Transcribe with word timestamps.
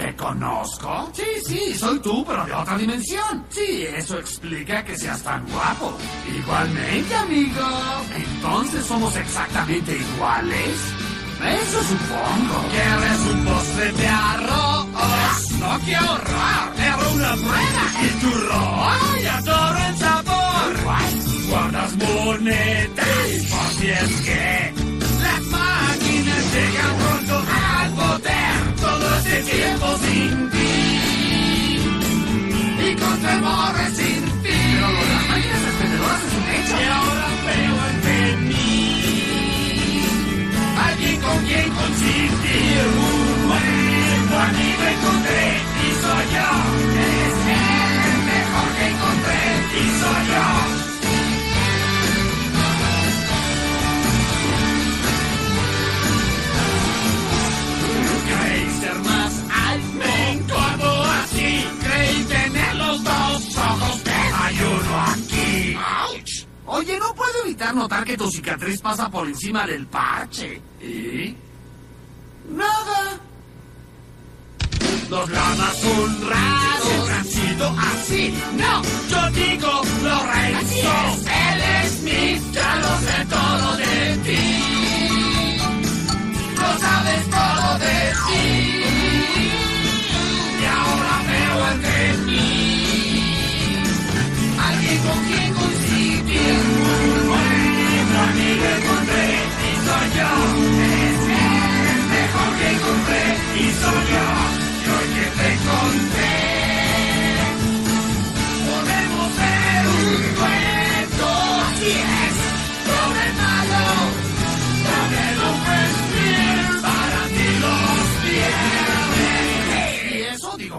¿Te 0.00 0.16
conozco? 0.16 1.10
Sí, 1.12 1.22
sí, 1.46 1.74
soy 1.74 1.98
tú, 1.98 2.24
pero 2.24 2.42
de 2.46 2.54
otra 2.54 2.78
dimensión. 2.78 3.44
Sí, 3.50 3.84
eso 3.94 4.18
explica 4.18 4.82
que 4.82 4.96
seas 4.96 5.22
tan 5.22 5.46
guapo. 5.46 5.92
Igualmente, 6.34 7.14
amigo. 7.14 7.60
Entonces 8.16 8.86
somos 8.86 9.14
exactamente 9.14 9.94
iguales. 9.94 10.78
Eso 11.44 11.82
supongo. 11.82 12.66
¿Quieres 12.70 13.20
un 13.30 13.44
postre 13.44 13.92
de 13.92 14.08
arroz? 14.08 15.50
¡No, 15.58 15.78
qué 15.84 15.96
horror! 15.96 16.74
¡Era 16.78 16.96
una 16.96 17.34
prueba! 17.34 17.84
¿Y 18.02 18.08
turro? 18.20 18.84
¡Ay, 18.88 19.26
adoro 19.26 19.78
el 19.86 19.96
sabor! 19.98 20.40
Guardas 21.50 21.96
monedas, 21.96 23.06
si 23.78 23.90
es 23.90 24.20
que 24.22 24.79
Oye, 66.66 66.98
no 66.98 67.14
puedo 67.14 67.44
evitar 67.44 67.74
notar 67.74 68.04
que 68.04 68.16
tu 68.16 68.30
cicatriz 68.30 68.80
pasa 68.80 69.10
por 69.10 69.26
encima 69.26 69.66
del 69.66 69.86
parche. 69.86 70.62
¿Y? 70.80 71.49
Los 75.10 75.28
lamas 75.28 75.84
honrados 75.84 77.10
han 77.10 77.24
sido 77.24 77.74
así. 77.76 78.32
No, 78.56 78.80
yo 79.10 79.30
digo 79.32 79.82
Lorenzo. 80.04 80.92
Él 81.26 81.60
es 81.84 82.00
mi, 82.02 82.52
ya 82.52 82.76
lo 82.76 83.00
sé 83.00 83.26
todo 83.28 83.49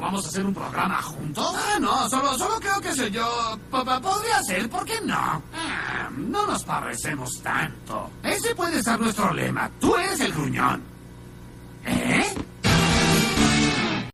¿vamos 0.00 0.24
a 0.24 0.28
hacer 0.28 0.44
un 0.46 0.54
programa 0.54 1.02
juntos? 1.02 1.54
Ah, 1.56 1.78
no, 1.80 2.08
solo, 2.08 2.36
solo 2.38 2.58
creo 2.60 2.80
que 2.80 2.94
soy 2.94 3.10
yo. 3.10 3.58
P- 3.70 3.78
p- 3.84 4.00
Podría 4.00 4.42
ser, 4.42 4.68
¿por 4.70 4.84
qué 4.84 5.00
no? 5.04 5.14
Ah, 5.54 6.08
no 6.16 6.46
nos 6.46 6.64
parecemos 6.64 7.40
tanto. 7.42 8.10
Ese 8.22 8.54
puede 8.54 8.82
ser 8.82 8.98
nuestro 9.00 9.32
lema. 9.32 9.70
Tú 9.80 9.94
eres 9.96 10.20
el 10.20 10.32
gruñón. 10.32 10.82